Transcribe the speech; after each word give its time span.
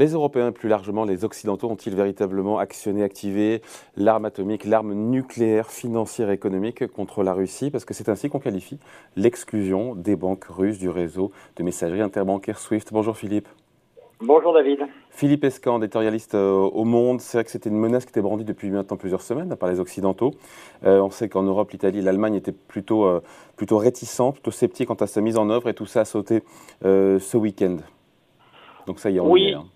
Les 0.00 0.14
Européens 0.14 0.48
et 0.48 0.52
plus 0.52 0.70
largement 0.70 1.04
les 1.04 1.26
Occidentaux 1.26 1.68
ont-ils 1.68 1.94
véritablement 1.94 2.58
actionné, 2.58 3.02
activé 3.02 3.60
l'arme 3.98 4.24
atomique, 4.24 4.64
l'arme 4.64 4.94
nucléaire, 4.94 5.70
financière 5.70 6.30
et 6.30 6.32
économique 6.32 6.86
contre 6.86 7.22
la 7.22 7.34
Russie? 7.34 7.70
Parce 7.70 7.84
que 7.84 7.92
c'est 7.92 8.08
ainsi 8.08 8.30
qu'on 8.30 8.38
qualifie 8.38 8.78
l'exclusion 9.16 9.94
des 9.94 10.16
banques 10.16 10.46
russes 10.46 10.78
du 10.78 10.88
réseau 10.88 11.32
de 11.56 11.62
messagerie 11.62 12.00
interbancaire 12.00 12.58
SWIFT. 12.58 12.86
Bonjour 12.92 13.14
Philippe. 13.14 13.46
Bonjour 14.22 14.54
David. 14.54 14.78
Philippe 15.10 15.44
Escan, 15.44 15.76
éditorialiste 15.82 16.34
euh, 16.34 16.50
au 16.50 16.84
Monde. 16.84 17.20
C'est 17.20 17.36
vrai 17.36 17.44
que 17.44 17.50
c'était 17.50 17.68
une 17.68 17.76
menace 17.76 18.06
qui 18.06 18.12
était 18.12 18.22
brandie 18.22 18.44
depuis 18.44 18.70
maintenant 18.70 18.96
plusieurs 18.96 19.20
semaines 19.20 19.54
par 19.54 19.68
les 19.68 19.80
Occidentaux. 19.80 20.30
Euh, 20.82 21.02
on 21.02 21.10
sait 21.10 21.28
qu'en 21.28 21.42
Europe, 21.42 21.72
l'Italie, 21.72 22.00
l'Allemagne 22.00 22.36
étaient 22.36 22.52
plutôt, 22.52 23.04
euh, 23.04 23.20
plutôt 23.54 23.76
réticents, 23.76 24.32
plutôt 24.32 24.50
sceptiques 24.50 24.88
quant 24.88 24.94
à 24.94 25.06
sa 25.06 25.20
mise 25.20 25.36
en 25.36 25.50
œuvre 25.50 25.68
et 25.68 25.74
tout 25.74 25.84
ça 25.84 26.00
a 26.00 26.04
sauté 26.06 26.42
ce 26.82 27.36
week-end. 27.36 27.76
Donc 28.86 28.98
ça 28.98 29.10
y 29.10 29.18
est, 29.18 29.20
on 29.20 29.30
oui. 29.30 29.48
est. 29.48 29.52
Hein. 29.52 29.66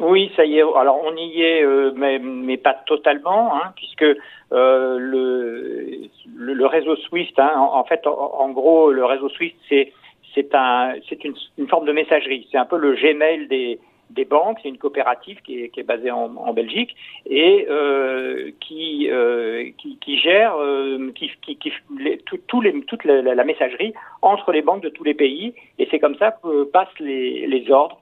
Oui, 0.00 0.32
ça 0.34 0.44
y 0.46 0.58
est. 0.58 0.62
Alors 0.62 1.00
on 1.04 1.14
y 1.14 1.42
est, 1.42 1.62
euh, 1.62 1.92
mais, 1.94 2.18
mais, 2.18 2.56
pas 2.56 2.74
totalement, 2.86 3.54
hein, 3.54 3.72
puisque 3.76 4.02
euh, 4.02 4.98
le, 4.98 6.08
le, 6.36 6.66
réseau 6.66 6.96
Swift, 6.96 7.38
hein, 7.38 7.52
en, 7.56 7.84
fait, 7.84 8.06
en, 8.06 8.48
gros, 8.50 8.90
le 8.90 9.04
réseau 9.04 9.28
Swift, 9.28 9.56
c'est 9.68 9.92
c'est 10.34 10.54
un, 10.54 10.94
c'est 11.08 11.22
une, 11.24 11.34
une, 11.58 11.68
forme 11.68 11.86
de 11.86 11.92
messagerie. 11.92 12.48
C'est 12.50 12.56
un 12.56 12.64
peu 12.64 12.78
le 12.78 12.94
Gmail 12.94 13.48
des, 13.48 13.78
des 14.10 14.24
banques. 14.24 14.58
C'est 14.62 14.68
une 14.68 14.78
coopérative 14.78 15.40
qui 15.42 15.64
est, 15.64 15.68
qui 15.68 15.80
est 15.80 15.84
basée 15.84 16.10
en, 16.10 16.34
en, 16.36 16.52
Belgique 16.52 16.94
et 17.26 17.66
euh, 17.68 18.50
qui, 18.60 19.08
euh, 19.10 19.70
qui, 19.76 19.98
qui 19.98 20.18
gère 20.18 20.54
euh, 20.56 21.10
qui, 21.14 21.30
qui, 21.42 21.56
qui 21.56 21.72
les, 21.98 22.18
tout, 22.18 22.60
les, 22.60 22.80
toute 22.82 23.04
la, 23.04 23.22
la, 23.22 23.44
messagerie 23.44 23.92
entre 24.22 24.52
les 24.52 24.62
banques 24.62 24.82
de 24.82 24.88
tous 24.88 25.04
les 25.04 25.14
pays. 25.14 25.52
Et 25.78 25.88
c'est 25.90 25.98
comme 25.98 26.16
ça 26.16 26.32
que 26.42 26.64
passent 26.64 26.98
les, 27.00 27.46
les 27.46 27.70
ordres 27.70 28.00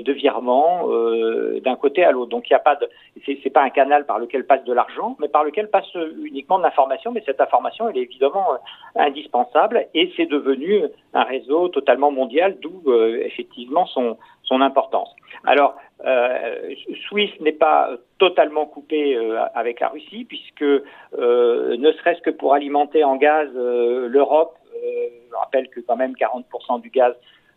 de 0.00 0.12
virement 0.12 0.88
euh, 0.90 1.60
d'un 1.60 1.76
côté 1.76 2.04
à 2.04 2.12
l'autre. 2.12 2.30
Donc 2.30 2.48
il 2.48 2.52
n'y 2.52 2.56
a 2.56 2.60
pas 2.60 2.78
c'est 3.24 3.50
pas 3.50 3.62
un 3.62 3.70
canal 3.70 4.06
par 4.06 4.18
lequel 4.18 4.46
passe 4.46 4.64
de 4.64 4.72
l'argent, 4.72 5.16
mais 5.20 5.28
par 5.28 5.44
lequel 5.44 5.68
passe 5.68 5.92
uniquement 6.22 6.58
de 6.58 6.64
l'information. 6.64 7.12
Mais 7.12 7.22
cette 7.24 7.40
information, 7.40 7.88
elle 7.88 7.98
est 7.98 8.02
évidemment 8.02 8.52
euh, 8.52 9.00
indispensable 9.00 9.86
et 9.94 10.12
c'est 10.16 10.26
devenu 10.26 10.82
un 11.14 11.22
réseau 11.22 11.68
totalement 11.68 12.10
mondial, 12.10 12.58
d'où 12.60 12.82
effectivement 12.92 13.86
son 13.86 14.16
son 14.42 14.60
importance. 14.60 15.08
Alors, 15.46 15.74
euh, 16.04 16.74
Suisse 17.06 17.32
n'est 17.40 17.52
pas 17.52 17.90
totalement 18.18 18.66
coupé 18.66 19.16
avec 19.54 19.80
la 19.80 19.88
Russie, 19.88 20.26
puisque 20.26 20.62
ne 20.62 21.92
serait-ce 21.92 22.20
que 22.20 22.30
pour 22.30 22.52
alimenter 22.52 23.04
en 23.04 23.16
gaz 23.16 23.48
l'Europe, 23.54 24.58
je 25.34 25.36
rappelle 25.36 25.68
que 25.70 25.80
quand 25.80 25.96
même 25.96 26.12
40% 26.12 26.80
du 26.80 26.90
gaz 26.90 27.14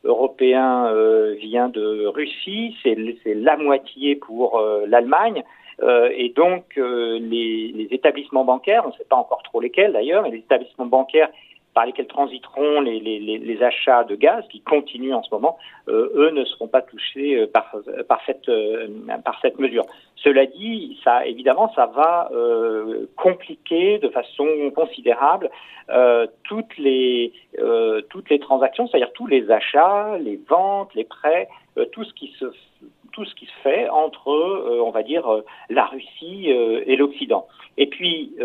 européen 0.08 0.88
euh, 0.88 1.36
vient 1.40 1.70
de 1.70 2.08
Russie, 2.08 2.76
c'est 2.82 2.96
la 3.36 3.58
moitié 3.58 4.16
pour 4.16 4.58
euh, 4.58 4.86
l'Allemagne. 4.88 5.44
Euh, 5.84 6.10
et 6.16 6.30
donc 6.30 6.76
les, 6.76 7.72
les, 7.72 7.88
établissements 7.92 8.44
bancaires, 8.44 8.82
on 8.86 8.90
ne 8.90 8.94
sait 8.94 9.06
pas 9.08 9.16
encore 9.16 9.44
trop 9.44 9.60
lesquels 9.60 9.94
d'ailleurs, 9.94 10.24
mais 10.24 10.32
les 10.32 10.40
établissements 10.40 10.88
bancaires 10.88 11.30
par 11.78 11.86
lesquels 11.86 12.08
transiteront 12.08 12.82
les, 12.82 13.60
achats 13.62 14.04
de 14.04 14.16
gaz, 14.16 14.44
qui 14.50 14.62
continuent 14.62 15.14
en 15.14 15.22
ce 15.22 15.30
moment, 15.32 15.60
euh, 15.90 16.10
eux 16.16 16.32
ne 16.32 16.44
seront 16.44 16.68
pas 16.68 16.82
touchés 16.82 17.36
euh, 17.36 17.46
par, 17.46 17.72
par, 18.10 18.20
cette, 18.26 18.50
euh, 18.50 18.88
par 19.24 19.40
cette 19.44 19.60
mesure. 19.60 19.86
Cela 20.16 20.48
dit, 20.48 21.00
évidemment, 21.26 21.72
ça 21.76 21.86
va 21.86 22.32
compliquer 23.16 24.00
de 24.00 24.10
façon 24.10 24.48
considérable 24.76 25.52
toutes, 26.44 26.76
les, 26.80 27.32
toutes 28.10 28.32
les 28.32 28.40
transactions, 28.40 28.88
c'est-à-dire 28.88 29.14
tous 29.14 29.28
les 29.28 29.52
achats, 29.52 30.18
les 30.18 30.40
ventes, 30.50 30.96
les 30.96 31.04
prêts, 31.04 31.48
tout 31.92 32.04
ce 32.04 32.14
qui 32.16 32.34
se 32.40 32.46
tout 33.18 33.26
ce 33.26 33.34
qui 33.34 33.48
se 33.48 33.62
fait 33.64 33.90
entre, 33.90 34.30
euh, 34.30 34.80
on 34.80 34.92
va 34.92 35.02
dire, 35.02 35.28
euh, 35.28 35.44
la 35.72 35.86
Russie 35.86 36.54
euh, 36.54 36.84
et 36.86 36.96
l'Occident. 36.96 37.48
Et 37.76 37.88
puis, 37.88 38.36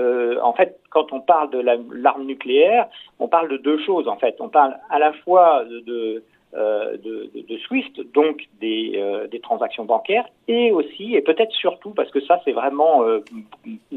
en 0.43 0.53
fait, 0.53 0.79
quand 0.91 1.13
on 1.13 1.21
parle 1.21 1.51
de 1.51 1.61
l'arme 1.95 2.25
nucléaire, 2.25 2.87
on 3.19 3.29
parle 3.29 3.49
de 3.49 3.57
deux 3.57 3.79
choses. 3.79 4.07
En 4.07 4.17
fait, 4.17 4.37
on 4.41 4.51
parle 4.51 4.77
à 4.91 4.99
la 4.99 5.15
fois 5.15 5.65
de, 5.65 5.81
de, 5.81 6.23
de, 6.53 7.57
SWIFT, 7.67 8.13
donc 8.13 8.49
des, 8.61 9.03
des, 9.31 9.41
transactions 9.41 9.85
bancaires, 9.85 10.27
et 10.49 10.71
aussi, 10.71 11.15
et 11.15 11.23
peut-être 11.23 11.53
surtout, 11.53 11.91
parce 11.91 12.11
que 12.11 12.21
ça 12.21 12.41
c'est 12.45 12.53
vraiment 12.53 13.03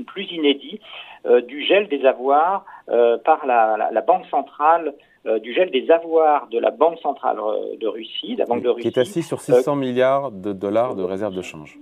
plus 0.07 0.31
inédit, 0.31 0.79
du 1.47 1.66
gel 1.66 1.88
des 1.88 2.05
avoirs 2.05 2.66
par 2.88 3.45
la, 3.45 3.75
la, 3.77 3.91
la, 3.91 4.01
Banque 4.01 4.25
centrale 4.27 4.93
euh, 5.27 5.39
du 5.39 5.53
gel 5.53 5.71
des 5.71 5.89
avoirs 5.89 6.47
de 6.51 6.59
la 6.59 6.69
Banque 6.69 6.99
centrale 6.99 7.39
euh, 7.39 7.75
de 7.77 7.88
Russie, 7.88 8.35
la 8.35 8.45
Banque 8.45 8.61
de 8.61 8.69
Russie. 8.69 8.91
Qui 8.91 8.99
est 8.99 9.01
assis 9.01 9.23
sur 9.23 9.41
600 9.41 9.72
euh, 9.72 9.75
milliards 9.75 10.31
de 10.31 10.53
dollars 10.53 10.93
de 10.93 11.01
réserves 11.01 11.33
de 11.33 11.41
change. 11.41 11.79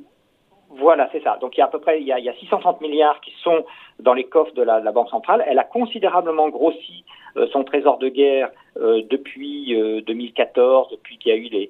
Voilà, 0.69 1.09
c'est 1.11 1.21
ça. 1.23 1.37
Donc 1.41 1.57
il 1.57 1.59
y 1.59 1.61
a 1.61 1.65
à 1.65 1.67
peu 1.67 1.79
près 1.79 1.99
il 1.99 2.07
y 2.07 2.13
a, 2.13 2.19
il 2.19 2.25
y 2.25 2.29
a 2.29 2.33
630 2.35 2.79
milliards 2.79 3.19
qui 3.19 3.33
sont 3.43 3.65
dans 3.99 4.13
les 4.13 4.23
coffres 4.23 4.53
de 4.53 4.61
la, 4.63 4.79
la 4.79 4.93
Banque 4.93 5.09
centrale. 5.09 5.43
Elle 5.45 5.59
a 5.59 5.65
considérablement 5.65 6.47
grossi 6.47 7.03
euh, 7.35 7.47
son 7.51 7.65
trésor 7.65 7.97
de 7.97 8.07
guerre 8.07 8.49
euh, 8.77 9.01
depuis 9.09 9.75
2014, 10.05 10.87
euh, 10.87 10.95
depuis 10.95 11.17
qu'il 11.17 11.31
y 11.31 11.35
a 11.35 11.37
eu 11.37 11.49
les 11.49 11.69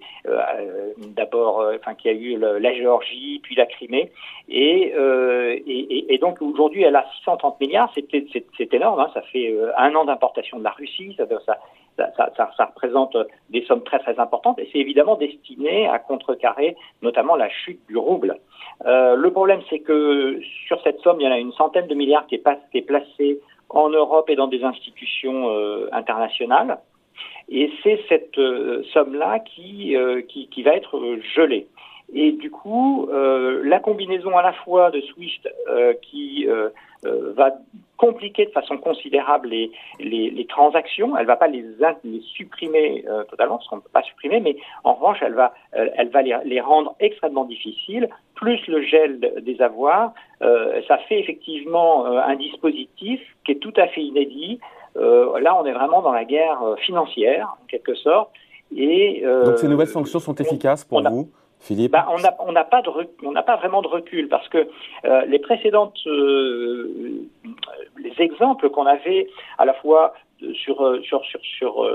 d'abord, 1.15 1.63
enfin 1.75 1.95
qu'il 1.95 2.11
y 2.11 2.15
a 2.15 2.17
eu 2.17 2.37
la 2.37 2.73
Géorgie, 2.73 3.39
puis 3.43 3.55
la 3.55 3.65
Crimée, 3.65 4.11
et, 4.49 4.93
donc 6.21 6.41
aujourd'hui 6.41 6.83
elle 6.83 6.95
a 6.95 7.05
630 7.17 7.59
milliards. 7.59 7.93
C'est 7.93 8.73
énorme. 8.73 8.99
Hein, 8.99 9.09
ça 9.13 9.21
fait 9.21 9.55
un 9.77 9.93
an 9.95 10.05
d'importation 10.05 10.59
de 10.59 10.63
la 10.63 10.71
Russie. 10.71 11.17
Ça, 11.17 12.65
représente 12.65 13.17
des 13.49 13.63
sommes 13.65 13.83
très 13.83 13.99
très 13.99 14.19
importantes 14.19 14.59
et 14.59 14.69
c'est 14.71 14.79
évidemment 14.79 15.15
destiné 15.15 15.87
à 15.87 15.99
contrecarrer 15.99 16.75
notamment 17.01 17.35
la 17.35 17.49
chute 17.49 17.79
du 17.87 17.97
rouble. 17.97 18.39
Euh, 18.85 19.15
le 19.15 19.31
problème 19.31 19.61
c'est 19.69 19.79
que 19.79 20.39
sur 20.67 20.81
cette 20.81 20.99
somme, 21.01 21.19
il 21.19 21.25
y 21.25 21.27
en 21.27 21.31
a 21.31 21.37
une 21.37 21.53
centaine 21.53 21.87
de 21.87 21.95
milliards 21.95 22.27
qui 22.27 22.35
est, 22.35 22.81
placée 22.81 23.39
en 23.69 23.89
Europe 23.89 24.29
et 24.29 24.35
dans 24.35 24.47
des 24.47 24.63
institutions 24.63 25.49
euh, 25.49 25.87
internationales. 25.91 26.79
Et 27.49 27.71
c'est 27.83 27.99
cette 28.09 28.37
euh, 28.37 28.83
somme-là 28.93 29.39
qui, 29.39 29.95
euh, 29.95 30.21
qui, 30.21 30.47
qui, 30.47 30.63
va 30.63 30.75
être 30.75 31.17
gelée. 31.35 31.67
Et 32.13 32.31
du 32.31 32.51
coup, 32.51 33.07
euh, 33.11 33.61
la 33.63 33.79
combinaison 33.79 34.37
à 34.37 34.43
la 34.43 34.53
fois 34.53 34.91
de 34.91 35.01
Swift 35.01 35.47
euh, 35.67 35.93
qui 36.01 36.47
euh, 36.47 36.69
va 37.03 37.51
compliquer 37.97 38.45
de 38.45 38.51
façon 38.51 38.77
considérable 38.77 39.49
les, 39.49 39.71
les, 39.99 40.45
transactions, 40.45 41.17
elle 41.17 41.25
va 41.25 41.37
pas 41.37 41.47
les, 41.47 41.63
supprimer 42.35 43.05
totalement, 43.29 43.57
parce 43.57 43.67
qu'on 43.67 43.77
ne 43.77 43.81
peut 43.81 43.89
pas 43.93 44.03
supprimer, 44.03 44.41
mais 44.41 44.57
en 44.83 44.93
revanche, 44.93 45.19
elle 45.21 45.33
va, 45.33 45.53
elle 45.71 46.09
va 46.09 46.21
les, 46.21 46.61
rendre 46.61 46.95
extrêmement 46.99 47.45
difficiles, 47.45 48.09
plus 48.35 48.65
le 48.67 48.81
gel 48.81 49.19
des 49.41 49.61
avoirs, 49.61 50.13
ça 50.41 50.97
fait 51.07 51.19
effectivement 51.19 52.05
un 52.05 52.35
dispositif 52.35 53.21
qui 53.45 53.53
est 53.53 53.59
tout 53.59 53.73
à 53.77 53.87
fait 53.87 54.01
inédit. 54.01 54.59
Là, 54.95 55.55
on 55.59 55.65
est 55.65 55.73
vraiment 55.73 56.01
dans 56.01 56.13
la 56.13 56.25
guerre 56.25 56.59
financière, 56.77 57.55
en 57.61 57.65
quelque 57.67 57.95
sorte. 57.95 58.29
Et, 58.75 59.21
Donc 59.21 59.57
ces 59.57 59.67
nouvelles 59.67 59.87
sanctions 59.87 60.19
sont 60.19 60.35
efficaces 60.35 60.83
pour 60.83 61.01
vous 61.01 61.29
Philippe? 61.63 61.93
Bah, 61.93 62.07
On 62.09 62.51
n'a 62.51 62.63
pas, 62.63 62.81
pas 62.81 63.55
vraiment 63.55 63.81
de 63.81 63.87
recul 63.87 64.27
parce 64.27 64.47
que 64.49 64.67
euh, 65.05 65.25
les 65.25 65.39
précédentes, 65.39 65.97
euh, 66.07 67.25
les 67.97 68.13
exemples 68.19 68.69
qu'on 68.69 68.85
avait 68.85 69.29
à 69.57 69.65
la 69.65 69.73
fois 69.75 70.13
euh, 70.43 70.53
sur, 70.53 71.23
sur, 71.23 71.41
sur 71.41 71.89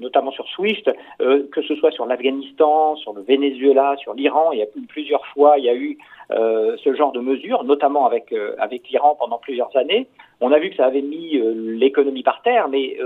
notamment 0.00 0.30
sur 0.30 0.46
SWIFT, 0.48 0.90
que 1.18 1.62
ce 1.62 1.74
soit 1.76 1.90
sur 1.90 2.06
l'Afghanistan, 2.06 2.96
sur 2.96 3.12
le 3.12 3.22
Venezuela, 3.22 3.96
sur 3.98 4.14
l'Iran, 4.14 4.52
il 4.52 4.58
y 4.58 4.62
a 4.62 4.66
plusieurs 4.88 5.24
fois, 5.28 5.58
il 5.58 5.64
y 5.64 5.68
a 5.68 5.74
eu 5.74 5.98
ce 6.30 6.94
genre 6.94 7.12
de 7.12 7.20
mesures, 7.20 7.64
notamment 7.64 8.06
avec, 8.06 8.34
avec 8.58 8.88
l'Iran 8.88 9.16
pendant 9.18 9.38
plusieurs 9.38 9.74
années. 9.76 10.06
On 10.40 10.52
a 10.52 10.58
vu 10.58 10.70
que 10.70 10.76
ça 10.76 10.86
avait 10.86 11.02
mis 11.02 11.40
l'économie 11.54 12.22
par 12.22 12.42
terre, 12.42 12.68
mais 12.68 12.96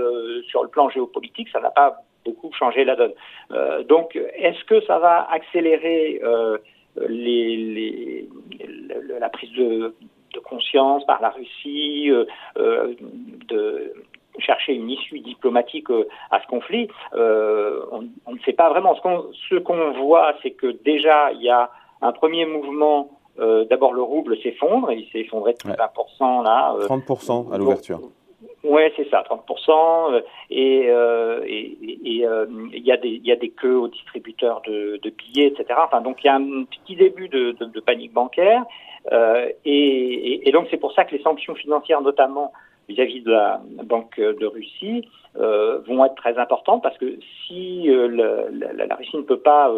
sur 0.47 0.63
le 0.63 0.69
plan 0.69 0.89
géopolitique, 0.89 1.49
ça 1.49 1.59
n'a 1.59 1.71
pas 1.71 2.03
beaucoup 2.25 2.51
changé 2.53 2.83
la 2.83 2.95
donne. 2.95 3.13
Euh, 3.51 3.83
donc, 3.83 4.15
est-ce 4.35 4.63
que 4.65 4.81
ça 4.81 4.99
va 4.99 5.29
accélérer 5.31 6.21
euh, 6.23 6.57
la 9.19 9.29
prise 9.29 9.51
de, 9.51 9.93
conscience 10.45 11.05
par 11.05 11.21
la 11.21 11.29
Russie 11.29 12.09
euh, 12.57 12.95
de 13.47 13.93
chercher 14.39 14.73
une 14.73 14.89
issue 14.89 15.19
diplomatique 15.19 15.87
à 16.31 16.41
ce 16.41 16.47
conflit 16.47 16.89
on, 17.13 18.07
on, 18.25 18.31
ne 18.31 18.39
sait 18.45 18.53
pas 18.53 18.69
vraiment. 18.69 18.95
Ce 18.95 19.55
qu'on 19.57 19.91
voit, 19.93 20.33
c'est 20.41 20.51
que 20.51 20.67
déjà, 20.83 21.31
il 21.33 21.41
y 21.41 21.49
a 21.49 21.69
un 22.01 22.11
premier 22.11 22.45
mouvement 22.45 23.09
D'abord, 23.37 23.93
le 23.93 24.03
rouble 24.03 24.37
s'effondre, 24.43 24.91
il 24.91 25.09
s'est 25.11 25.21
effondré 25.21 25.53
de 25.53 25.57
20% 25.57 26.43
là. 26.43 26.75
30% 26.87 27.51
à 27.51 27.57
l'ouverture. 27.57 27.99
Ouais, 28.63 28.93
c'est 28.95 29.09
ça, 29.09 29.23
30%. 29.29 30.13
Euh, 30.13 30.21
et 30.49 30.85
euh, 30.87 31.43
et 31.45 31.77
il 31.81 32.25
euh, 32.25 32.45
y, 32.71 32.91
a 32.91 32.97
des, 32.97 33.19
y 33.23 33.31
a 33.31 33.35
des 33.35 33.49
queues 33.49 33.75
aux 33.75 33.89
distributeurs 33.89 34.61
de, 34.65 34.99
de 35.03 35.09
billets, 35.09 35.47
etc. 35.47 35.79
Enfin, 35.83 36.01
donc 36.01 36.23
il 36.23 36.27
y 36.27 36.29
a 36.29 36.35
un 36.35 36.63
petit 36.63 36.95
début 36.95 37.27
de, 37.27 37.51
de, 37.51 37.65
de 37.65 37.79
panique 37.81 38.13
bancaire. 38.13 38.63
Euh, 39.11 39.49
et, 39.65 40.47
et, 40.47 40.51
donc 40.53 40.67
c'est 40.71 40.77
pour 40.77 40.93
ça 40.93 41.03
que 41.03 41.13
les 41.13 41.21
sanctions 41.21 41.55
financières, 41.55 41.99
notamment 41.99 42.53
vis-à-vis 42.89 43.21
de 43.21 43.31
la 43.31 43.61
Banque 43.83 44.19
de 44.19 44.45
Russie, 44.45 45.07
euh, 45.37 45.79
vont 45.87 46.05
être 46.05 46.15
très 46.15 46.37
importantes 46.37 46.83
parce 46.83 46.97
que 46.97 47.17
si 47.47 47.83
le, 47.85 48.49
la, 48.51 48.95
Russie 48.95 49.17
ne 49.17 49.23
peut 49.23 49.39
pas 49.39 49.73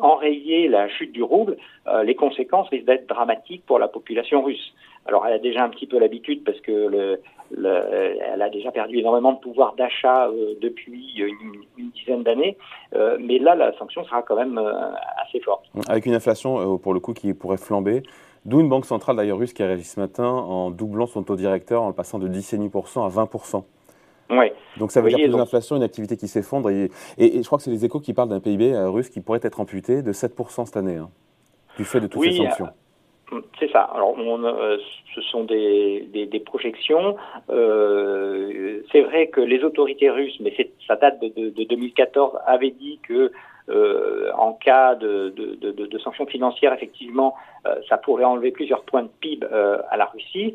enrayer 0.00 0.66
la 0.66 0.88
chute 0.88 1.12
du 1.12 1.22
rouble, 1.22 1.56
les 2.02 2.16
conséquences 2.16 2.68
risquent 2.70 2.86
d'être 2.86 3.08
dramatiques 3.08 3.64
pour 3.64 3.78
la 3.78 3.86
population 3.86 4.42
russe. 4.42 4.74
Alors 5.06 5.24
elle 5.24 5.34
a 5.34 5.38
déjà 5.38 5.62
un 5.62 5.68
petit 5.68 5.86
peu 5.86 6.00
l'habitude 6.00 6.42
parce 6.42 6.58
que 6.60 6.72
le, 6.72 7.20
elle 7.62 8.42
a 8.42 8.50
déjà 8.50 8.72
perdu 8.72 8.98
énormément 8.98 9.32
de 9.34 9.38
pouvoir 9.38 9.74
d'achat 9.76 10.28
depuis 10.60 11.14
une, 11.78 11.90
dizaine 11.92 12.24
d'années, 12.24 12.56
mais 13.20 13.38
là 13.38 13.54
la 13.54 13.72
sanction 13.78 14.02
sera 14.04 14.22
quand 14.22 14.36
même 14.36 14.58
assez 15.24 15.38
forte. 15.38 15.64
Avec 15.88 16.06
une 16.06 16.14
inflation 16.14 16.76
pour 16.78 16.92
le 16.92 16.98
coup 16.98 17.12
qui 17.12 17.32
pourrait 17.32 17.56
flamber, 17.56 18.02
D'où 18.46 18.60
une 18.60 18.68
banque 18.68 18.86
centrale 18.86 19.16
d'ailleurs 19.16 19.38
russe 19.38 19.52
qui 19.52 19.62
a 19.62 19.66
réagi 19.66 19.84
ce 19.84 20.00
matin 20.00 20.24
en 20.24 20.70
doublant 20.70 21.06
son 21.06 21.22
taux 21.22 21.36
directeur 21.36 21.82
en 21.82 21.88
le 21.88 21.94
passant 21.94 22.18
de 22.18 22.26
10,5% 22.28 23.04
à 23.04 23.08
20%. 23.08 23.64
Ouais. 24.30 24.54
Donc 24.78 24.92
ça 24.92 25.00
veut 25.00 25.10
dire 25.10 25.18
plus 25.18 25.36
d'inflation, 25.36 25.76
une 25.76 25.82
activité 25.82 26.16
qui 26.16 26.28
s'effondre. 26.28 26.70
Et, 26.70 26.90
je 27.18 27.42
crois 27.44 27.58
que 27.58 27.64
c'est 27.64 27.70
les 27.70 27.84
échos 27.84 28.00
qui 28.00 28.14
parlent 28.14 28.28
d'un 28.28 28.40
PIB 28.40 28.72
euh, 28.72 28.88
russe 28.88 29.10
qui 29.10 29.20
pourrait 29.20 29.40
être 29.42 29.60
amputé 29.60 30.02
de 30.02 30.12
7% 30.12 30.66
cette 30.66 30.76
année, 30.76 30.96
hein, 30.96 31.10
du 31.76 31.84
fait 31.84 32.00
de 32.00 32.06
toutes 32.06 32.22
ces 32.22 32.32
sanctions. 32.32 32.68
Euh, 33.32 33.40
c'est 33.58 33.70
ça. 33.70 33.82
Alors, 33.94 34.16
euh, 34.18 34.78
ce 35.14 35.20
sont 35.20 35.44
des, 35.44 36.42
projections. 36.46 37.16
c'est 37.48 39.02
vrai 39.02 39.28
que 39.28 39.40
les 39.40 39.62
autorités 39.62 40.10
russes, 40.10 40.38
mais 40.40 40.54
ça 40.86 40.96
date 40.96 41.20
de, 41.20 41.50
de 41.50 41.64
2014, 41.64 42.38
avaient 42.46 42.70
dit 42.70 42.98
que 43.02 43.30
euh, 43.70 44.30
en 44.36 44.52
cas 44.52 44.94
de, 44.94 45.32
sanctions 46.02 46.26
financières, 46.26 46.72
effectivement, 46.72 47.34
euh, 47.66 47.74
ça 47.88 47.98
pourrait 47.98 48.24
enlever 48.24 48.50
plusieurs 48.50 48.82
points 48.82 49.02
de 49.02 49.10
PIB 49.20 49.46
euh, 49.52 49.78
à 49.90 49.96
la 49.96 50.06
Russie. 50.06 50.54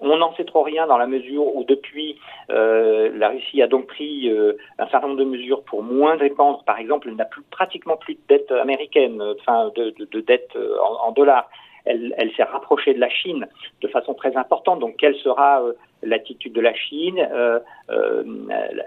on 0.00 0.16
n'en 0.16 0.34
sait 0.34 0.44
trop 0.44 0.62
rien 0.62 0.86
dans 0.86 0.96
la 0.96 1.06
mesure 1.06 1.54
où 1.54 1.64
depuis, 1.64 2.18
la 2.48 3.28
Russie 3.28 3.62
a 3.62 3.66
donc 3.66 3.86
pris 3.86 4.30
un 4.78 4.88
certain 4.88 5.08
nombre 5.08 5.20
de 5.20 5.24
mesures 5.24 5.62
pour 5.62 5.82
moins 5.82 6.16
dépendre. 6.16 6.64
Par 6.64 6.78
exemple, 6.78 7.08
elle 7.08 7.16
n'a 7.16 7.24
plus 7.24 7.42
pratiquement 7.42 7.96
plus 7.96 8.14
de 8.14 8.20
dette 8.28 8.50
américaine, 8.50 9.22
enfin 9.40 9.70
de, 9.76 9.94
de, 9.98 10.20
dette 10.20 10.56
en 11.02 11.12
dollars 11.12 11.48
elle, 11.88 12.30
s'est 12.36 12.42
rapprochée 12.42 12.94
de 12.94 13.00
la 13.00 13.08
Chine 13.08 13.46
de 13.80 13.88
façon 13.88 14.14
très 14.14 14.36
importante. 14.36 14.80
Donc, 14.80 14.96
quelle 14.96 15.16
sera 15.16 15.62
euh, 15.62 15.72
l'attitude 16.02 16.52
de 16.52 16.60
la 16.60 16.74
Chine 16.74 17.18
euh, 17.32 17.58
euh, 17.90 18.22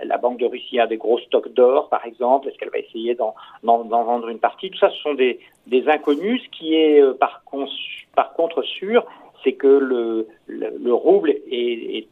La 0.04 0.18
Banque 0.18 0.40
de 0.40 0.46
Russie 0.46 0.80
a 0.80 0.88
des 0.88 0.98
gros 0.98 1.20
stocks 1.20 1.52
d'or, 1.54 1.90
par 1.90 2.06
exemple. 2.06 2.48
Est-ce 2.48 2.58
qu'elle 2.58 2.70
va 2.70 2.80
essayer 2.80 3.16
d'en 3.16 3.34
vendre 3.64 4.30
une 4.30 4.40
partie? 4.40 4.70
Tout 4.70 4.78
ça, 4.78 4.90
ce 4.90 4.98
sont 5.02 5.14
des, 5.14 5.40
inconnus. 5.88 6.42
Ce 6.44 6.50
qui 6.58 6.76
est 6.76 7.02
par, 7.18 7.44
contre 7.44 8.62
sûr, 8.64 9.06
c'est 9.44 9.54
que 9.54 9.68
le, 9.68 10.28
le, 10.48 10.94
rouble 10.94 11.32
est, 11.52 12.08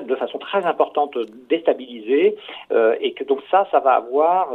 de 0.00 0.16
façon 0.16 0.38
très 0.38 0.64
importante 0.64 1.16
déstabilisé 1.48 2.36
et 3.00 3.12
que 3.12 3.24
donc 3.24 3.40
ça, 3.50 3.66
ça 3.70 3.80
va 3.80 3.92
avoir 3.92 4.52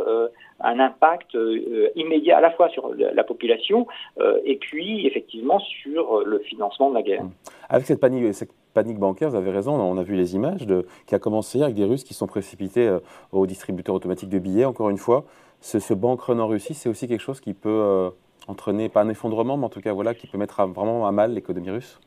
un 0.62 0.80
impact 0.80 1.36
euh, 1.36 1.90
immédiat 1.96 2.38
à 2.38 2.42
la 2.42 2.52
fois 2.52 2.70
sur 2.70 2.94
la 2.96 3.24
population 3.24 3.88
euh, 4.20 4.40
et 4.44 4.58
puis 4.58 5.08
effectivement 5.08 5.60
sur 5.60 6.24
le 6.26 6.40
financement 6.40 6.90
de 6.90 6.96
la 6.96 7.02
guerre. 7.02 7.24
Avec 7.70 7.86
cette 7.86 8.00
panique, 8.00 9.00
bancaire, 9.00 9.30
vous 9.30 9.36
avez 9.36 9.52
raison, 9.52 9.76
on 9.76 9.98
a 9.98 10.04
vu 10.04 10.16
les 10.16 10.36
images 10.36 10.66
de, 10.66 10.86
qui 11.06 11.16
a 11.16 11.20
commencé 11.20 11.62
avec 11.62 11.76
des 11.76 11.86
Russes 11.86 12.04
qui 12.04 12.14
sont 12.14 12.28
précipités 12.28 12.88
euh, 12.88 13.00
au 13.32 13.46
distributeur 13.46 13.96
automatique 13.96 14.30
de 14.30 14.40
billets, 14.40 14.66
encore 14.66 14.90
une 14.90 14.98
fois. 14.98 15.26
Ce, 15.62 15.80
ce 15.80 15.94
bank 15.94 16.22
run 16.22 16.40
en 16.40 16.48
Russie, 16.48 16.74
c'est 16.74 16.90
aussi 16.90 17.08
quelque 17.08 17.22
chose 17.22 17.42
qui 17.42 17.54
peut 17.54 18.12
entraîner, 18.48 18.88
pas 18.88 19.02
un 19.02 19.10
effondrement, 19.10 19.58
mais 19.58 19.66
en 19.66 19.70
tout 19.70 19.82
cas, 19.82 19.92
voilà, 19.92 20.14
qui 20.14 20.26
peut 20.26 20.38
mettre 20.38 20.66
vraiment 20.68 21.06
à 21.06 21.12
mal 21.12 21.34
l'économie 21.34 21.70
russe 21.70 22.00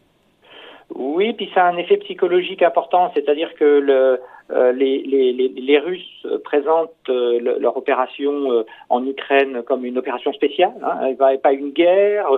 oui, 0.95 1.33
puis 1.33 1.51
ça 1.55 1.65
a 1.65 1.71
un 1.71 1.77
effet 1.77 1.97
psychologique 1.99 2.63
important, 2.63 3.11
c'est-à-dire 3.15 3.55
que 3.55 3.65
le, 3.65 4.21
euh, 4.53 4.73
les, 4.73 5.79
Russes 5.79 6.27
présentent 6.45 6.91
euh, 7.09 7.59
leur 7.59 7.77
opération 7.77 8.53
euh, 8.53 8.65
en 8.91 9.05
Ukraine 9.07 9.63
comme 9.63 9.85
une 9.85 9.97
opération 9.99 10.33
spéciale. 10.33 10.73
Hein, 10.83 11.15
pas 11.43 11.53
une 11.53 11.71
guerre, 11.71 12.29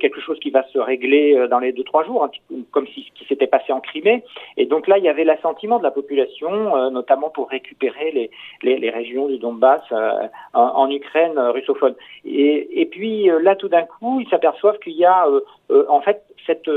quelque 0.00 0.20
chose 0.20 0.38
qui 0.40 0.50
va 0.50 0.62
se 0.68 0.78
régler 0.78 1.46
dans 1.48 1.58
les 1.58 1.72
deux 1.72 1.84
trois 1.84 2.04
jours, 2.04 2.24
hein, 2.24 2.30
comme 2.70 2.86
si 2.88 3.02
ce 3.02 3.18
qui 3.18 3.26
s'était 3.26 3.46
passé 3.46 3.72
en 3.72 3.80
Crimée. 3.80 4.24
Et 4.56 4.66
donc 4.66 4.88
là, 4.88 4.98
il 4.98 5.04
y 5.04 5.08
avait 5.08 5.24
l'assentiment 5.24 5.78
de 5.78 5.82
la 5.82 5.90
population, 5.90 6.90
notamment 6.90 7.30
pour 7.30 7.48
récupérer 7.48 8.30
les, 8.62 8.90
régions 8.90 9.28
du 9.28 9.38
Donbass 9.38 9.82
en, 10.52 10.90
Ukraine 10.90 11.38
russophone. 11.38 11.94
Et, 12.24 12.88
puis 12.90 13.30
là, 13.40 13.56
tout 13.56 13.68
d'un 13.68 13.84
coup, 13.84 14.20
ils 14.20 14.28
s'aperçoivent 14.28 14.78
qu'il 14.80 14.94
y 14.94 15.04
a 15.04 15.26
en 15.88 16.00
fait 16.00 16.22
cette, 16.46 16.68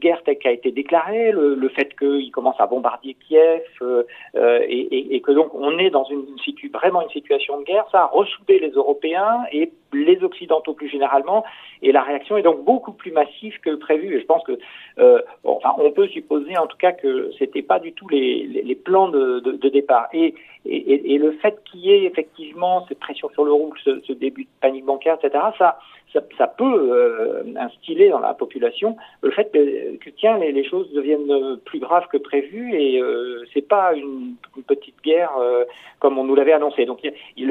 guerre 0.00 0.22
telle 0.24 0.38
qui 0.38 0.48
a 0.48 0.52
été 0.52 0.70
déclarée, 0.70 1.32
le 1.32 1.68
fait 1.68 1.96
qu'ils 1.98 2.30
commencent 2.30 2.60
à 2.60 2.66
bombarder 2.66 3.16
Kiev 3.26 3.62
euh, 3.82 4.04
euh, 4.36 4.60
et, 4.68 5.20
que 5.20 5.32
donc 5.32 5.54
on 5.54 5.78
est 5.78 5.90
dans 5.90 6.04
une, 6.04 6.26
situ 6.44 6.70
vraiment 6.72 7.02
une 7.02 7.10
situation 7.10 7.58
de 7.60 7.64
guerre, 7.64 7.86
ça 7.90 8.02
a 8.02 8.06
ressoudé 8.06 8.58
les 8.58 8.70
Européens 8.70 9.44
et 9.52 9.72
les 9.92 10.22
Occidentaux 10.22 10.74
plus 10.74 10.88
généralement, 10.88 11.44
et 11.82 11.92
la 11.92 12.02
réaction 12.02 12.36
est 12.36 12.42
donc 12.42 12.64
beaucoup 12.64 12.92
plus 12.92 13.12
massive 13.12 13.58
que 13.60 13.74
prévu. 13.74 14.16
Et 14.16 14.20
je 14.20 14.26
pense 14.26 14.42
que, 14.44 14.58
euh, 14.98 15.20
enfin, 15.44 15.74
on 15.78 15.90
peut 15.92 16.08
supposer 16.08 16.56
en 16.56 16.66
tout 16.66 16.76
cas 16.76 16.92
que 16.92 17.30
c'était 17.38 17.62
pas 17.62 17.78
du 17.78 17.92
tout 17.92 18.08
les, 18.08 18.46
les, 18.46 18.74
plans 18.74 19.08
de, 19.08 19.40
de, 19.40 19.68
départ. 19.68 20.08
Et, 20.12 20.34
et, 20.64 21.18
le 21.18 21.32
fait 21.32 21.58
qu'il 21.64 21.80
y 21.80 21.90
ait 21.90 22.04
effectivement 22.04 22.84
cette 22.88 22.98
pression 22.98 23.28
sur 23.30 23.44
le 23.44 23.52
rouble, 23.52 23.78
ce, 23.84 24.12
début 24.12 24.44
de 24.44 24.48
panique 24.60 24.84
bancaire, 24.84 25.16
etc., 25.22 25.44
ça, 25.56 25.78
ça, 26.12 26.20
ça 26.36 26.46
peut 26.46 26.64
euh, 26.64 27.42
instiller 27.56 28.08
dans 28.10 28.18
la 28.18 28.34
population 28.34 28.96
le 29.22 29.30
fait 29.30 29.50
que, 29.52 30.10
tiens, 30.10 30.38
les, 30.38 30.64
choses 30.64 30.90
deviennent 30.92 31.58
plus 31.64 31.78
graves 31.78 32.06
que 32.10 32.16
prévu 32.16 32.74
et 32.74 33.00
euh, 33.00 33.44
c'est 33.54 33.66
pas 33.66 33.94
une, 33.94 34.34
petite 34.66 35.00
guerre 35.04 35.30
euh, 35.40 35.64
comme 36.00 36.18
on 36.18 36.24
nous 36.24 36.34
l'avait 36.34 36.52
annoncé. 36.52 36.84
Donc 36.84 37.00
il 37.02 37.12
y, 37.36 37.44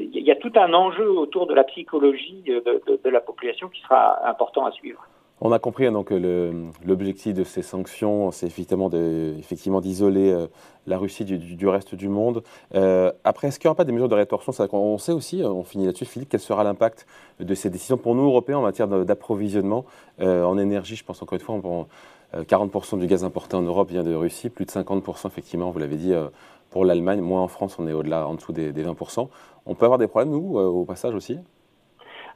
il 0.00 0.22
y, 0.22 0.30
a 0.30 0.36
tout 0.36 0.52
un 0.56 0.72
enjeu 0.74 1.08
autour 1.10 1.31
de 1.46 1.54
la 1.54 1.64
psychologie 1.64 2.42
de, 2.46 3.08
la 3.10 3.20
population 3.20 3.68
qui 3.68 3.80
sera 3.82 4.28
important 4.28 4.64
à 4.66 4.72
suivre. 4.72 5.06
On 5.44 5.50
a 5.50 5.58
compris 5.58 5.86
hein, 5.86 5.92
donc 5.92 6.12
l'objectif 6.86 7.34
de 7.34 7.42
ces 7.42 7.62
sanctions, 7.62 8.30
c'est 8.30 8.46
effectivement 8.46 8.88
d'isoler 8.88 10.30
euh, 10.30 10.46
la 10.86 10.98
Russie 10.98 11.24
du, 11.24 11.66
reste 11.66 11.96
du 11.96 12.08
monde. 12.08 12.44
Euh, 12.76 13.10
après, 13.24 13.48
est-ce 13.48 13.58
qu'il 13.58 13.66
n'y 13.66 13.70
aura 13.70 13.76
pas 13.76 13.84
des 13.84 13.90
mesures 13.90 14.08
de 14.08 14.14
rétorsion? 14.14 14.52
On 14.72 14.98
sait 14.98 15.10
aussi, 15.10 15.42
euh, 15.42 15.48
on 15.48 15.64
finit 15.64 15.86
là-dessus, 15.86 16.04
Philippe, 16.04 16.28
quel 16.28 16.38
sera 16.38 16.62
l'impact 16.62 17.08
de 17.40 17.54
ces 17.56 17.70
décisions 17.70 17.96
pour 17.96 18.14
nous 18.14 18.22
Européens 18.22 18.58
en 18.58 18.62
matière 18.62 18.86
d'approvisionnement 18.86 19.84
en 20.20 20.58
énergie? 20.58 20.94
Je 20.94 21.04
pense 21.04 21.20
encore 21.22 21.34
une 21.36 21.44
fois, 21.44 21.60
40% 22.36 23.00
du 23.00 23.08
gaz 23.08 23.24
importé 23.24 23.56
en 23.56 23.62
Europe 23.62 23.90
vient 23.90 24.04
de 24.04 24.14
Russie, 24.14 24.48
plus 24.48 24.64
de 24.64 24.70
50% 24.70 25.26
effectivement, 25.26 25.72
vous 25.72 25.78
l'avez 25.80 25.96
dit, 25.96 26.14
pour 26.72 26.84
l'Allemagne. 26.84 27.20
Moins 27.20 27.42
en 27.42 27.48
France, 27.48 27.78
on 27.78 27.86
est 27.86 27.92
au-delà, 27.92 28.26
en 28.26 28.34
dessous 28.34 28.52
des, 28.52 28.72
des 28.72 28.84
20%. 28.84 29.28
On 29.66 29.74
peut 29.74 29.84
avoir 29.84 29.98
des 29.98 30.08
problèmes, 30.08 30.30
nous, 30.32 30.58
au 30.58 30.84
passage 30.84 31.14
aussi? 31.14 31.38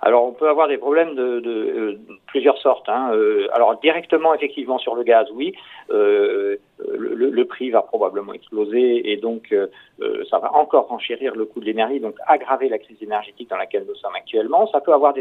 Alors 0.00 0.25
on 0.25 0.33
peut 0.33 0.49
avoir 0.49 0.69
des 0.69 0.78
problèmes 0.78 1.14
de, 1.14 1.40
de, 1.40 1.50
euh, 1.50 1.99
plusieurs 2.26 2.59
sortes. 2.59 2.88
Hein. 2.88 3.11
Euh, 3.12 3.49
alors 3.52 3.78
directement 3.81 4.35
effectivement 4.35 4.78
sur 4.78 4.95
le 4.95 5.02
gaz, 5.02 5.26
oui, 5.33 5.55
euh, 5.90 6.57
le, 6.78 7.45
prix 7.45 7.71
va 7.71 7.83
probablement 7.83 8.33
exploser 8.33 9.11
et 9.11 9.16
donc 9.16 9.55
ça 10.31 10.38
va 10.38 10.52
encore 10.55 10.90
enchérir 10.90 11.35
le 11.37 11.45
coût 11.45 11.61
de 11.61 11.64
l'énergie, 11.64 12.00
donc 12.00 12.16
aggraver 12.26 12.69
la 12.69 12.78
crise 12.78 13.00
énergétique 13.00 13.49
dans 13.49 13.57
laquelle 13.57 13.85
nous 13.88 13.95
sommes 13.95 14.14
actuellement. 14.16 14.66
Ça 14.66 14.81
peut 14.81 14.93
avoir 14.93 15.14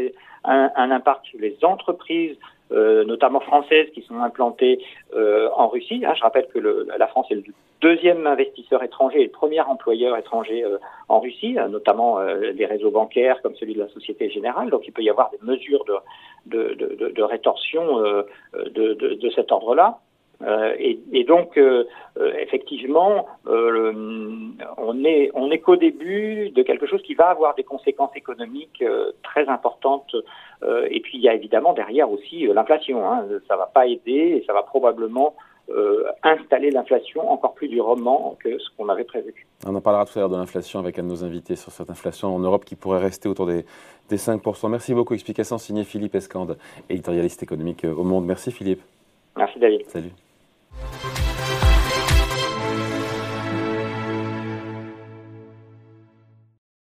un 0.44 0.90
impact 0.90 1.26
sur 1.26 1.38
les 1.38 1.56
entreprises 1.62 2.36
euh, 2.72 3.04
notamment 3.04 3.38
françaises 3.38 3.88
qui 3.94 4.02
sont 4.02 4.18
implantées 4.20 4.80
euh, 5.14 5.48
en 5.54 5.68
Russie. 5.68 6.02
Hein, 6.04 6.14
je 6.16 6.22
rappelle 6.22 6.48
que 6.52 6.58
le, 6.58 6.88
la 6.98 7.06
France 7.06 7.26
est 7.30 7.36
le 7.36 7.44
deuxième 7.80 8.26
investisseur 8.26 8.82
étranger 8.82 9.20
et 9.20 9.24
le 9.24 9.30
premier 9.30 9.60
employeur 9.60 10.16
étranger 10.16 10.64
euh, 10.64 10.78
en 11.08 11.20
Russie, 11.20 11.56
notamment 11.70 12.18
des 12.54 12.66
réseaux 12.66 12.90
bancaires 12.90 13.40
comme 13.42 13.54
celui 13.54 13.74
de 13.74 13.80
la 13.80 13.88
Société 13.88 14.30
Générale. 14.30 14.70
Donc 14.70 14.82
il 14.88 14.92
peut 14.92 15.02
y 15.02 15.10
avoir 15.10 15.30
des 15.30 15.38
mesures 15.42 15.84
de, 16.46 16.74
de, 16.74 17.22
rétorsion 17.22 18.00
de, 18.00 18.94
de, 18.94 19.30
cet 19.30 19.52
ordre-là. 19.52 20.00
Euh, 20.42 20.74
et, 20.78 21.00
et, 21.12 21.24
donc, 21.24 21.56
euh, 21.56 21.84
effectivement, 22.38 23.26
euh, 23.46 23.92
on 24.76 25.04
est 25.04 25.30
on 25.34 25.50
est 25.50 25.58
qu'au 25.58 25.76
début 25.76 26.50
de 26.50 26.62
quelque 26.62 26.86
chose 26.86 27.02
qui 27.02 27.14
va 27.14 27.28
avoir 27.28 27.54
des 27.54 27.64
conséquences 27.64 28.14
économiques 28.16 28.84
très 29.22 29.48
importantes. 29.48 30.14
et 30.90 31.00
puis, 31.00 31.18
il 31.18 31.22
y 31.22 31.28
a 31.28 31.34
évidemment 31.34 31.72
derrière 31.72 32.10
aussi 32.10 32.46
l'inflation. 32.46 33.10
Hein. 33.10 33.24
Ça 33.48 33.56
va 33.56 33.66
pas 33.66 33.86
aider 33.86 34.40
et 34.40 34.44
ça 34.46 34.52
va 34.52 34.62
probablement 34.62 35.34
installer 36.22 36.70
l'inflation 36.70 37.28
encore 37.28 37.54
plus 37.54 37.68
durement 37.68 38.36
que 38.42 38.56
ce 38.58 38.68
qu'on 38.76 38.88
avait 38.88 39.04
prévu. 39.04 39.46
On 39.66 39.74
en 39.74 39.80
parlera 39.80 40.04
tout 40.04 40.16
à 40.16 40.20
l'heure 40.20 40.28
de 40.28 40.36
l'inflation 40.36 40.78
avec 40.78 40.98
un 40.98 41.02
de 41.02 41.08
nos 41.08 41.24
invités 41.24 41.56
sur 41.56 41.72
cette 41.72 41.90
inflation 41.90 42.34
en 42.34 42.38
Europe 42.38 42.64
qui 42.64 42.76
pourrait 42.76 43.00
rester 43.00 43.28
autour 43.28 43.46
des, 43.46 43.64
des 44.08 44.16
5%. 44.16 44.70
Merci 44.70 44.94
beaucoup. 44.94 45.14
Explication 45.14 45.58
signée 45.58 45.84
Philippe 45.84 46.14
Escande, 46.14 46.56
éditorialiste 46.88 47.42
économique 47.42 47.84
au 47.84 48.04
Monde. 48.04 48.26
Merci 48.26 48.52
Philippe. 48.52 48.80
Merci 49.36 49.58
David. 49.58 49.88
Salut. 49.88 50.12
Thank 50.78 51.18
you 51.18 51.25